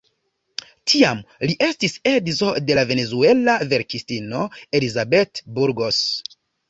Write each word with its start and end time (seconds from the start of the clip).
Tiam 0.93 1.19
li 1.49 1.57
estis 1.65 1.93
edzo 2.11 2.49
de 2.69 2.77
la 2.79 2.85
venezuela 2.93 3.59
verkistino 3.75 4.43
Elizabeth 4.81 5.45
Burgos. 5.59 6.01